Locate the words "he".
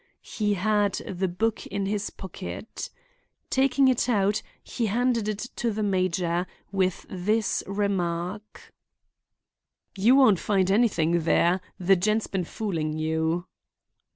0.23-0.55, 4.63-4.87